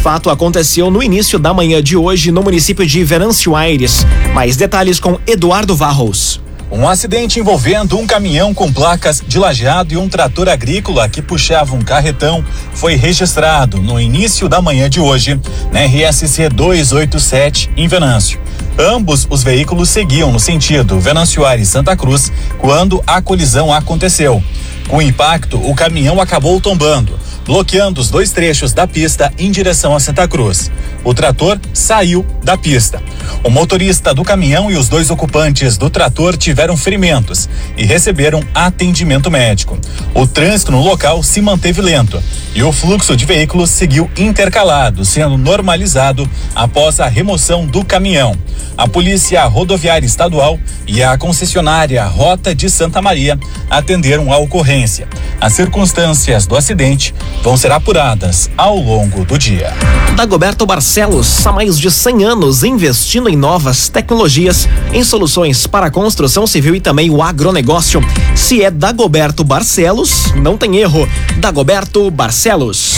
Fato 0.02 0.28
aconteceu 0.28 0.90
no 0.90 1.02
início 1.02 1.38
da 1.38 1.54
manhã 1.54 1.82
de 1.82 1.96
hoje 1.96 2.30
no 2.30 2.42
município 2.42 2.86
de 2.86 3.02
Venâncio 3.02 3.56
Aires. 3.56 4.06
Mais 4.34 4.56
detalhes 4.56 5.00
com 5.00 5.18
Eduardo 5.26 5.74
Varros. 5.74 6.40
Um 6.74 6.88
acidente 6.88 7.38
envolvendo 7.38 7.98
um 7.98 8.06
caminhão 8.06 8.54
com 8.54 8.72
placas 8.72 9.22
de 9.24 9.38
lajeado 9.38 9.92
e 9.92 9.98
um 9.98 10.08
trator 10.08 10.48
agrícola 10.48 11.06
que 11.06 11.20
puxava 11.20 11.76
um 11.76 11.82
carretão 11.82 12.42
foi 12.72 12.94
registrado 12.94 13.76
no 13.76 14.00
início 14.00 14.48
da 14.48 14.62
manhã 14.62 14.88
de 14.88 14.98
hoje 14.98 15.38
na 15.70 15.84
RSC 15.84 16.48
287 16.48 17.70
em 17.76 17.86
Venâncio. 17.86 18.40
Ambos 18.78 19.26
os 19.28 19.42
veículos 19.44 19.90
seguiam 19.90 20.32
no 20.32 20.40
sentido 20.40 20.98
Venâncio 20.98 21.44
Aires 21.44 21.68
Santa 21.68 21.94
Cruz 21.94 22.32
quando 22.58 23.04
a 23.06 23.20
colisão 23.20 23.70
aconteceu. 23.70 24.42
Com 24.88 24.96
o 24.96 25.02
impacto, 25.02 25.58
o 25.58 25.74
caminhão 25.74 26.22
acabou 26.22 26.58
tombando 26.58 27.18
bloqueando 27.44 28.00
os 28.00 28.10
dois 28.10 28.30
trechos 28.30 28.72
da 28.72 28.86
pista 28.86 29.32
em 29.38 29.50
direção 29.50 29.94
a 29.94 30.00
Santa 30.00 30.26
Cruz. 30.28 30.70
O 31.04 31.12
trator 31.12 31.58
saiu 31.74 32.24
da 32.42 32.56
pista. 32.56 33.02
O 33.42 33.50
motorista 33.50 34.14
do 34.14 34.22
caminhão 34.22 34.70
e 34.70 34.76
os 34.76 34.88
dois 34.88 35.10
ocupantes 35.10 35.76
do 35.76 35.90
trator 35.90 36.36
tiveram 36.36 36.76
ferimentos 36.76 37.48
e 37.76 37.84
receberam 37.84 38.42
atendimento 38.54 39.30
médico. 39.30 39.78
O 40.14 40.26
trânsito 40.26 40.72
no 40.72 40.82
local 40.82 41.22
se 41.22 41.40
manteve 41.40 41.80
lento 41.80 42.22
e 42.54 42.62
o 42.62 42.72
fluxo 42.72 43.16
de 43.16 43.24
veículos 43.24 43.70
seguiu 43.70 44.10
intercalado, 44.16 45.04
sendo 45.04 45.36
normalizado 45.36 46.28
após 46.54 47.00
a 47.00 47.08
remoção 47.08 47.66
do 47.66 47.84
caminhão. 47.84 48.36
A 48.76 48.86
Polícia 48.88 49.44
Rodoviária 49.44 50.06
Estadual 50.06 50.58
e 50.86 51.02
a 51.02 51.16
concessionária 51.18 52.04
Rota 52.04 52.54
de 52.54 52.70
Santa 52.70 53.02
Maria 53.02 53.38
atenderam 53.68 54.32
a 54.32 54.38
ocorrência. 54.38 55.08
As 55.40 55.52
circunstâncias 55.52 56.46
do 56.46 56.56
acidente 56.56 57.14
vão 57.42 57.56
ser 57.56 57.72
apuradas 57.72 58.50
ao 58.56 58.76
longo 58.76 59.24
do 59.24 59.38
dia. 59.38 59.72
Dagoberto 60.16 60.66
Barcelos, 60.66 61.46
há 61.46 61.52
mais 61.52 61.78
de 61.78 61.90
100 61.90 62.24
anos 62.24 62.62
investindo 62.62 63.28
em 63.28 63.36
novas 63.36 63.88
tecnologias, 63.88 64.68
em 64.92 65.02
soluções 65.02 65.66
para 65.66 65.86
a 65.86 65.90
construção 65.90 66.46
civil 66.46 66.74
e 66.74 66.80
também 66.80 67.10
o 67.10 67.22
agronegócio. 67.22 68.00
Se 68.34 68.62
é 68.62 68.70
Dagoberto 68.70 69.42
Barcelos, 69.42 70.32
não 70.34 70.56
tem 70.56 70.76
erro. 70.76 71.08
Dagoberto 71.38 72.10
Barcelos. 72.10 72.96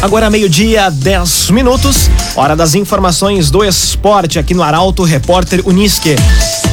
Agora 0.00 0.30
meio-dia, 0.30 0.90
10 0.90 1.50
minutos, 1.50 2.08
hora 2.36 2.54
das 2.54 2.76
informações 2.76 3.50
do 3.50 3.64
esporte 3.64 4.38
aqui 4.38 4.54
no 4.54 4.62
Arauto 4.62 5.02
Repórter 5.02 5.60
Unisque. 5.66 6.14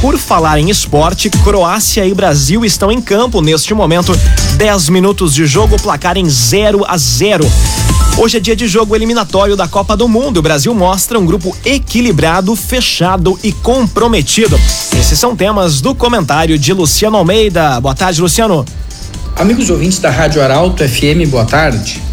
Por 0.00 0.16
falar 0.16 0.60
em 0.60 0.70
esporte, 0.70 1.28
Croácia 1.28 2.06
e 2.06 2.14
Brasil 2.14 2.64
estão 2.64 2.90
em 2.90 3.00
campo 3.00 3.42
neste 3.42 3.74
momento. 3.74 4.16
10 4.56 4.90
minutos 4.90 5.34
de 5.34 5.44
jogo, 5.44 5.76
placar 5.82 6.16
em 6.16 6.28
0 6.28 6.84
a 6.86 6.96
0. 6.96 7.44
Hoje 8.16 8.36
é 8.36 8.40
dia 8.40 8.54
de 8.54 8.68
jogo 8.68 8.94
eliminatório 8.94 9.56
da 9.56 9.66
Copa 9.66 9.96
do 9.96 10.06
Mundo. 10.06 10.36
O 10.36 10.42
Brasil 10.42 10.72
mostra 10.72 11.18
um 11.18 11.26
grupo 11.26 11.54
equilibrado, 11.64 12.54
fechado 12.54 13.36
e 13.42 13.50
comprometido. 13.50 14.56
Esses 14.96 15.18
são 15.18 15.34
temas 15.34 15.80
do 15.80 15.96
comentário 15.96 16.56
de 16.56 16.72
Luciano 16.72 17.16
Almeida. 17.16 17.80
Boa 17.80 17.94
tarde, 17.94 18.20
Luciano. 18.20 18.64
Amigos 19.34 19.68
ouvintes 19.68 19.98
da 19.98 20.10
Rádio 20.10 20.40
Arauto 20.40 20.88
FM, 20.88 21.28
boa 21.28 21.44
tarde. 21.44 22.05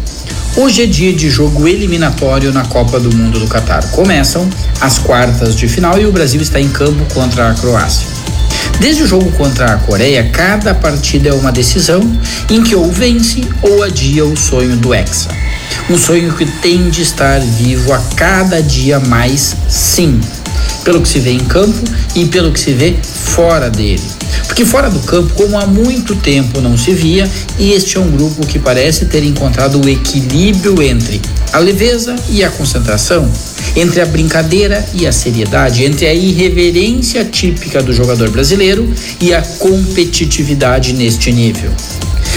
Hoje 0.56 0.84
é 0.84 0.86
dia 0.86 1.12
de 1.12 1.28
jogo 1.28 1.66
eliminatório 1.66 2.52
na 2.52 2.64
Copa 2.64 3.00
do 3.00 3.12
Mundo 3.12 3.40
do 3.40 3.48
Catar. 3.48 3.90
Começam 3.90 4.48
as 4.80 5.00
quartas 5.00 5.56
de 5.56 5.66
final 5.66 6.00
e 6.00 6.06
o 6.06 6.12
Brasil 6.12 6.40
está 6.40 6.60
em 6.60 6.68
campo 6.68 7.12
contra 7.12 7.50
a 7.50 7.54
Croácia. 7.54 8.06
Desde 8.78 9.02
o 9.02 9.06
jogo 9.06 9.32
contra 9.32 9.74
a 9.74 9.78
Coreia, 9.78 10.30
cada 10.32 10.72
partida 10.72 11.30
é 11.30 11.32
uma 11.32 11.50
decisão 11.50 12.00
em 12.48 12.62
que 12.62 12.76
ou 12.76 12.88
vence 12.88 13.40
ou 13.62 13.82
adia 13.82 14.24
o 14.24 14.36
sonho 14.36 14.76
do 14.76 14.94
Hexa. 14.94 15.30
Um 15.90 15.98
sonho 15.98 16.32
que 16.34 16.46
tem 16.46 16.88
de 16.88 17.02
estar 17.02 17.40
vivo 17.40 17.92
a 17.92 17.98
cada 18.14 18.62
dia 18.62 19.00
mais, 19.00 19.56
sim, 19.68 20.20
pelo 20.84 21.02
que 21.02 21.08
se 21.08 21.18
vê 21.18 21.32
em 21.32 21.44
campo 21.46 21.82
e 22.14 22.26
pelo 22.26 22.52
que 22.52 22.60
se 22.60 22.72
vê 22.72 22.94
fora 23.02 23.68
dele. 23.68 24.23
Porque 24.54 24.64
fora 24.64 24.88
do 24.88 25.00
campo, 25.00 25.34
como 25.34 25.58
há 25.58 25.66
muito 25.66 26.14
tempo 26.14 26.60
não 26.60 26.78
se 26.78 26.92
via, 26.94 27.28
este 27.58 27.96
é 27.96 28.00
um 28.00 28.08
grupo 28.08 28.46
que 28.46 28.56
parece 28.56 29.04
ter 29.06 29.24
encontrado 29.24 29.84
o 29.84 29.88
equilíbrio 29.88 30.80
entre 30.80 31.20
a 31.52 31.58
leveza 31.58 32.14
e 32.28 32.44
a 32.44 32.48
concentração, 32.48 33.28
entre 33.74 34.00
a 34.00 34.06
brincadeira 34.06 34.86
e 34.94 35.08
a 35.08 35.12
seriedade, 35.12 35.82
entre 35.82 36.06
a 36.06 36.14
irreverência 36.14 37.24
típica 37.24 37.82
do 37.82 37.92
jogador 37.92 38.30
brasileiro 38.30 38.88
e 39.20 39.34
a 39.34 39.42
competitividade 39.42 40.92
neste 40.92 41.32
nível. 41.32 41.72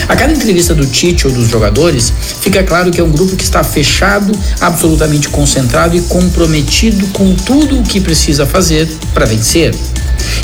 A 0.08 0.16
cada 0.16 0.34
entrevista 0.34 0.74
do 0.74 0.88
Tite 0.88 1.28
ou 1.28 1.34
dos 1.34 1.48
jogadores, 1.48 2.12
fica 2.42 2.64
claro 2.64 2.90
que 2.90 3.00
é 3.00 3.04
um 3.04 3.12
grupo 3.12 3.36
que 3.36 3.44
está 3.44 3.64
fechado, 3.64 4.32
absolutamente 4.60 5.30
concentrado 5.30 5.96
e 5.96 6.02
comprometido 6.02 7.06
com 7.10 7.36
tudo 7.36 7.80
o 7.80 7.84
que 7.84 8.02
precisa 8.02 8.44
fazer 8.44 8.90
para 9.14 9.28
vencer. 9.28 9.76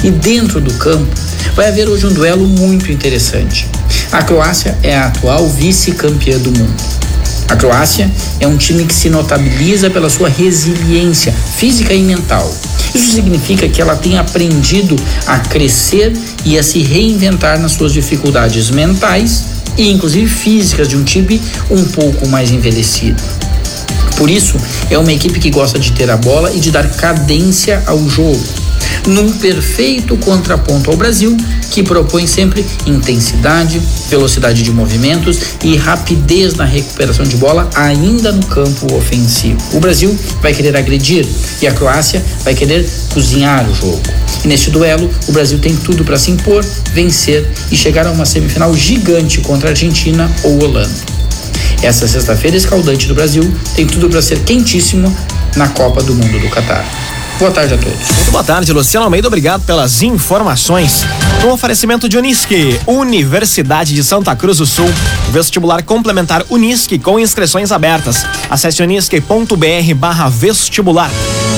E 0.03 0.11
dentro 0.11 0.59
do 0.59 0.73
campo, 0.75 1.07
vai 1.55 1.67
haver 1.69 1.87
hoje 1.87 2.05
um 2.05 2.13
duelo 2.13 2.47
muito 2.47 2.91
interessante. 2.91 3.67
A 4.11 4.21
Croácia 4.21 4.77
é 4.83 4.95
a 4.95 5.07
atual 5.07 5.47
vice-campeã 5.49 6.37
do 6.39 6.51
mundo. 6.51 6.83
A 7.47 7.55
Croácia 7.55 8.09
é 8.39 8.47
um 8.47 8.57
time 8.57 8.85
que 8.85 8.93
se 8.93 9.09
notabiliza 9.09 9.89
pela 9.89 10.09
sua 10.09 10.29
resiliência 10.29 11.31
física 11.31 11.93
e 11.93 12.01
mental. 12.01 12.51
Isso 12.93 13.11
significa 13.13 13.67
que 13.67 13.81
ela 13.81 13.95
tem 13.95 14.17
aprendido 14.17 14.95
a 15.25 15.39
crescer 15.39 16.13
e 16.45 16.57
a 16.57 16.63
se 16.63 16.79
reinventar 16.79 17.59
nas 17.59 17.73
suas 17.73 17.93
dificuldades 17.93 18.69
mentais 18.69 19.43
e 19.77 19.91
inclusive 19.91 20.27
físicas 20.27 20.87
de 20.87 20.95
um 20.95 21.03
time 21.03 21.41
um 21.69 21.83
pouco 21.85 22.27
mais 22.27 22.51
envelhecido. 22.51 23.21
Por 24.17 24.29
isso, 24.29 24.55
é 24.89 24.97
uma 24.97 25.11
equipe 25.11 25.39
que 25.39 25.49
gosta 25.49 25.79
de 25.79 25.91
ter 25.91 26.09
a 26.09 26.17
bola 26.17 26.51
e 26.53 26.59
de 26.59 26.71
dar 26.71 26.87
cadência 26.89 27.81
ao 27.87 28.07
jogo 28.07 28.62
num 29.07 29.31
perfeito 29.33 30.15
contraponto 30.17 30.89
ao 30.89 30.97
Brasil, 30.97 31.35
que 31.71 31.83
propõe 31.83 32.27
sempre 32.27 32.65
intensidade, 32.85 33.81
velocidade 34.09 34.63
de 34.63 34.71
movimentos 34.71 35.39
e 35.63 35.75
rapidez 35.75 36.53
na 36.53 36.65
recuperação 36.65 37.25
de 37.25 37.37
bola, 37.37 37.69
ainda 37.75 38.31
no 38.31 38.45
campo 38.45 38.93
ofensivo. 38.95 39.59
O 39.73 39.79
Brasil 39.79 40.17
vai 40.41 40.53
querer 40.53 40.75
agredir 40.75 41.25
e 41.61 41.67
a 41.67 41.71
Croácia 41.73 42.23
vai 42.43 42.53
querer 42.53 42.87
cozinhar 43.13 43.69
o 43.69 43.73
jogo. 43.73 44.01
E 44.43 44.47
neste 44.47 44.69
duelo, 44.69 45.09
o 45.27 45.31
Brasil 45.31 45.59
tem 45.59 45.75
tudo 45.75 46.03
para 46.03 46.17
se 46.17 46.31
impor, 46.31 46.63
vencer 46.93 47.47
e 47.71 47.75
chegar 47.75 48.05
a 48.05 48.11
uma 48.11 48.25
semifinal 48.25 48.75
gigante 48.75 49.39
contra 49.41 49.69
a 49.69 49.71
Argentina 49.71 50.29
ou 50.43 50.63
Holanda. 50.63 51.13
Essa 51.81 52.07
sexta-feira 52.07 52.55
escaldante 52.55 53.07
do 53.07 53.13
Brasil 53.13 53.53
tem 53.75 53.85
tudo 53.85 54.09
para 54.09 54.21
ser 54.21 54.39
quentíssimo 54.39 55.13
na 55.55 55.67
Copa 55.67 56.01
do 56.01 56.13
Mundo 56.13 56.39
do 56.39 56.49
Catar. 56.49 57.12
Boa 57.43 57.51
tarde 57.51 57.73
a 57.73 57.77
todos. 57.77 57.93
Muito 57.93 58.31
boa 58.31 58.41
tarde, 58.41 58.71
Luciano 58.71 59.03
Almeida. 59.03 59.27
Obrigado 59.27 59.65
pelas 59.65 60.01
informações. 60.01 61.03
Um 61.45 61.49
oferecimento 61.49 62.07
de 62.07 62.17
Unisque, 62.17 62.79
Universidade 62.87 63.93
de 63.93 64.01
Santa 64.01 64.33
Cruz 64.33 64.59
do 64.59 64.65
Sul. 64.65 64.89
Vestibular 65.29 65.83
complementar 65.83 66.45
Unisque 66.49 66.97
com 66.97 67.19
inscrições 67.19 67.73
abertas. 67.73 68.25
Acesse 68.49 68.81
unisque.br 68.81 69.93
barra 69.93 70.29
vestibular. 70.29 71.11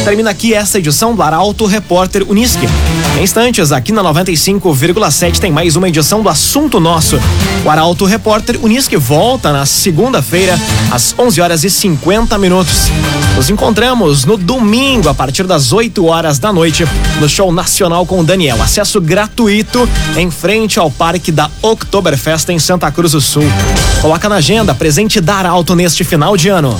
Termina 0.06 0.30
aqui 0.30 0.54
esta 0.54 0.78
edição 0.78 1.16
do 1.16 1.24
Arauto 1.24 1.66
Repórter 1.66 2.24
Unisque. 2.30 2.70
Em 3.18 3.24
instantes, 3.24 3.72
aqui 3.72 3.92
na 3.92 4.04
95,7 4.04 5.40
tem 5.40 5.52
mais 5.52 5.76
uma 5.76 5.90
edição 5.90 6.22
do 6.22 6.30
Assunto 6.30 6.80
Nosso. 6.80 7.20
O 7.66 7.70
Arauto 7.72 8.06
Repórter 8.06 8.64
Unisque 8.64 8.96
volta 8.98 9.52
na 9.52 9.66
segunda-feira, 9.66 10.60
às 10.92 11.16
11 11.18 11.42
horas 11.42 11.64
e 11.64 11.72
50 11.72 12.38
minutos. 12.38 12.92
Nos 13.36 13.50
encontramos 13.50 14.26
no 14.26 14.38
domingo, 14.38 15.10
a 15.10 15.14
partir 15.16 15.48
das 15.48 15.74
8 15.74 16.06
horas 16.06 16.38
da 16.38 16.54
noite, 16.54 16.86
no 17.20 17.28
Show 17.28 17.52
Nacional 17.52 18.06
com 18.06 18.20
o 18.20 18.24
Daniel. 18.24 18.62
Acesso 18.62 19.02
gratuito 19.02 19.90
em 20.16 20.30
frente 20.30 20.78
ao 20.78 20.92
Parque 20.92 21.32
da 21.32 21.50
Oktoberfest 21.64 22.50
em 22.50 22.60
Santa 22.60 22.92
Cruz 22.92 23.14
do 23.14 23.22
Sul. 23.22 23.52
Coloca 24.04 24.30
na 24.30 24.36
agenda, 24.36 24.76
presente 24.76 25.20
dar 25.20 25.48
alto 25.48 25.74
neste 25.74 26.04
final 26.04 26.38
de 26.38 26.48
ano. 26.48 26.80